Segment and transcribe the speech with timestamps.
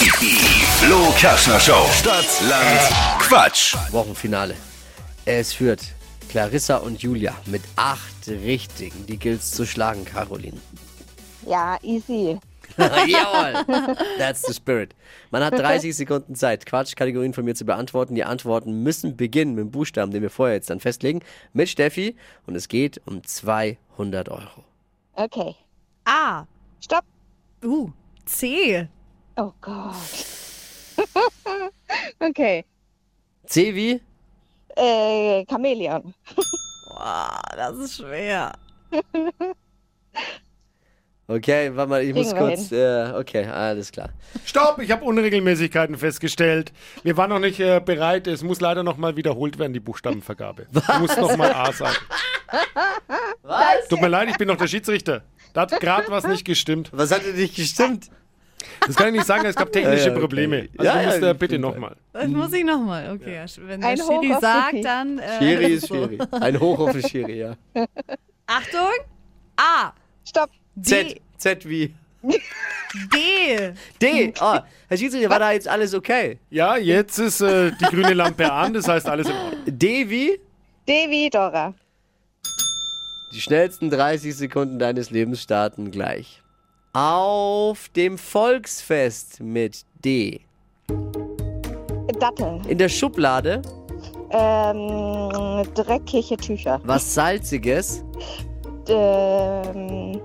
[0.00, 1.84] Die Flo Kerschner Show.
[1.90, 2.80] Stadt, Land,
[3.18, 3.74] Quatsch.
[3.90, 4.54] Wochenfinale.
[5.24, 5.82] Es führt
[6.28, 9.06] Clarissa und Julia mit acht Richtigen.
[9.06, 10.58] Die gilt's zu schlagen, Caroline.
[11.44, 12.38] Ja, easy.
[12.78, 13.96] Jawohl.
[14.18, 14.94] That's the spirit.
[15.32, 18.14] Man hat 30 Sekunden Zeit, Quatschkategorien von mir zu beantworten.
[18.14, 21.22] Die Antworten müssen beginnen mit dem Buchstaben, den wir vorher jetzt dann festlegen,
[21.52, 22.14] mit Steffi.
[22.46, 24.64] Und es geht um 200 Euro.
[25.14, 25.56] Okay.
[26.04, 26.44] A.
[26.80, 27.04] Stopp.
[27.64, 27.90] Uh.
[28.26, 28.86] C.
[29.40, 29.94] Oh Gott.
[32.18, 32.64] okay.
[33.46, 34.00] C wie?
[34.76, 36.12] Äh, Chamäleon.
[36.88, 38.52] Boah, das ist schwer.
[41.30, 42.72] Okay, warte mal, ich muss Kriegen kurz.
[42.72, 44.08] Äh, okay, alles klar.
[44.46, 46.72] Stopp, ich habe Unregelmäßigkeiten festgestellt.
[47.02, 48.26] Wir waren noch nicht äh, bereit.
[48.26, 50.68] Es muss leider nochmal wiederholt werden, die Buchstabenvergabe.
[50.72, 51.98] Du musst nochmal A sagen.
[53.42, 53.88] Was?
[53.90, 55.22] Tut mir leid, ich bin noch der Schiedsrichter.
[55.52, 56.88] Da hat gerade was nicht gestimmt.
[56.94, 58.08] Was hat denn nicht gestimmt?
[58.86, 60.20] Das kann ich nicht sagen, es gab technische Ja, ja, okay.
[60.20, 60.68] Probleme.
[60.76, 61.96] Also Ja, du ja, musst ich bitte nochmal.
[62.12, 63.10] Das muss ich nochmal.
[63.14, 63.44] Okay, ja.
[63.66, 65.18] wenn der Ein Schiri sagt, dann.
[65.18, 65.94] Äh, Schiri ist so.
[65.94, 66.18] Schiri.
[66.30, 67.54] Ein Hoch auf Schiri, ja.
[68.46, 68.90] Achtung.
[69.56, 69.92] A.
[70.26, 70.50] Stopp.
[70.82, 71.10] Z.
[71.10, 71.20] D.
[71.36, 71.94] Z wie?
[73.12, 73.72] D.
[74.00, 74.32] D.
[74.40, 76.38] Oh, Herr Schiedsrichter, war da jetzt alles okay?
[76.50, 79.62] Ja, jetzt ist äh, die grüne Lampe an, das heißt alles in Ordnung.
[79.66, 80.40] D wie?
[80.88, 81.74] Devi Dora.
[83.34, 86.42] Die schnellsten 30 Sekunden deines Lebens starten gleich.
[87.00, 90.40] Auf dem Volksfest mit D.
[92.18, 92.64] Datteln.
[92.66, 93.62] In der Schublade
[94.30, 96.80] Ähm, dreckige Tücher.
[96.82, 98.04] was Salziges.
[98.88, 100.20] Ähm,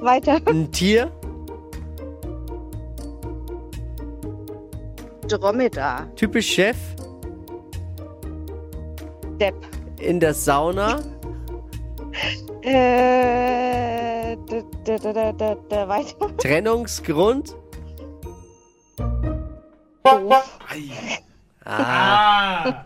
[0.00, 0.40] weiter.
[0.46, 1.10] Ein Tier.
[5.28, 6.06] Dromedar.
[6.16, 6.78] Typisch Chef.
[9.38, 9.56] Depp.
[10.00, 11.00] In der Sauna.
[12.62, 14.01] Äh,
[15.88, 16.36] weiter.
[16.36, 17.54] Trennungsgrund.
[20.04, 20.58] Doof.
[21.64, 22.84] Ah.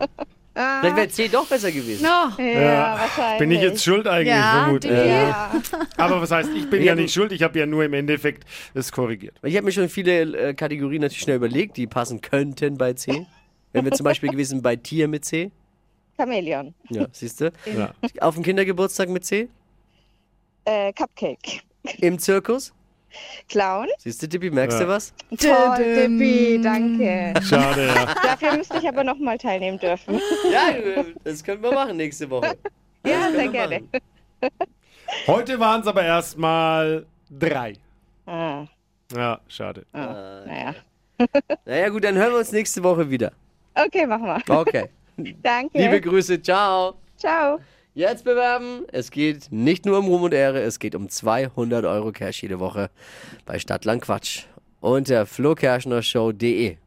[0.59, 2.03] Ah, Vielleicht wäre C doch besser gewesen.
[2.03, 2.43] No.
[2.43, 3.39] ja, wahrscheinlich.
[3.39, 4.91] Bin ich jetzt schuld eigentlich, Ja, vermutlich.
[4.91, 5.51] Ja.
[5.97, 8.43] Aber was heißt, ich bin ja nicht schuld, ich habe ja nur im Endeffekt
[8.73, 9.35] es korrigiert.
[9.43, 13.27] Ich habe mir schon viele äh, Kategorien natürlich schnell überlegt, die passen könnten bei C.
[13.71, 15.51] Wenn wir zum Beispiel gewesen bei Tier mit C.
[16.17, 16.73] Chamäleon.
[16.89, 17.51] Ja, siehst du?
[17.77, 17.93] Ja.
[18.19, 19.49] Auf dem Kindergeburtstag mit C.
[20.67, 21.61] Äh, Cupcake.
[21.99, 22.73] Im Zirkus.
[23.47, 23.87] Clown.
[23.99, 24.85] Siehst du, Tippi, merkst Ja.
[24.85, 25.13] du was?
[25.39, 26.19] Toll, Düm.
[26.19, 27.33] Dippi, danke.
[27.41, 28.05] Schade, ja.
[28.23, 30.19] Dafür müsste ich aber nochmal teilnehmen dürfen.
[30.51, 30.73] Ja,
[31.23, 32.57] das können wir machen nächste Woche.
[33.05, 33.79] Ja, sehr gerne.
[33.79, 34.51] machen.
[35.25, 37.73] Heute waren es aber erstmal drei.
[38.25, 38.65] Ah,
[39.15, 39.85] Ja, schade.
[39.93, 40.75] ah, naja.
[41.65, 43.31] Naja, gut, dann hören wir uns nächste Woche wieder.
[43.73, 44.41] Okay, machen wir.
[44.59, 44.89] Okay.
[45.41, 45.79] Danke.
[45.79, 46.95] Liebe Grüße, ciao.
[47.17, 47.59] Ciao.
[47.97, 48.85] Jetzt bewerben.
[48.91, 52.59] Es geht nicht nur um Ruhm und Ehre, es geht um 200 Euro Cash jede
[52.59, 52.91] Woche
[53.47, 54.43] bei Stadtland Quatsch.
[54.81, 56.77] Unter flokerschnershow.de.